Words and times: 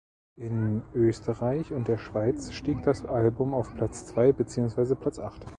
In 0.35 0.81
Österreich 0.95 1.71
und 1.71 1.87
der 1.87 1.99
Schweiz 1.99 2.53
stieg 2.53 2.81
das 2.81 3.05
Album 3.05 3.53
auf 3.53 3.75
Platz 3.75 4.07
zwei 4.07 4.31
beziehungsweise 4.31 4.95
Platz 4.95 5.19
acht. 5.19 5.45